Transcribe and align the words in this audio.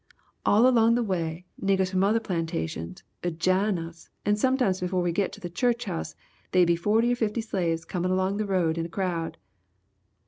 All 0.47 0.67
along 0.67 0.95
the 0.95 1.03
way 1.03 1.45
niggers 1.63 1.91
from 1.91 2.03
other 2.03 2.19
plantations 2.19 3.03
'ud 3.23 3.37
jine 3.39 3.77
us 3.77 4.09
and 4.25 4.35
sometimes 4.35 4.79
befo' 4.79 4.99
we 4.99 5.11
git 5.11 5.31
to 5.33 5.39
the 5.39 5.47
church 5.47 5.85
house 5.85 6.15
they'd 6.53 6.65
be 6.65 6.75
forty 6.75 7.11
or 7.11 7.15
fifty 7.15 7.41
slaves 7.41 7.85
comin' 7.85 8.09
along 8.09 8.37
the 8.37 8.47
road 8.47 8.79
in 8.79 8.85
a 8.87 8.89
crowd! 8.89 9.37